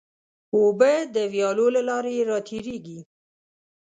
[0.55, 2.99] اوبه د ویالو له لارې راتېرېږي.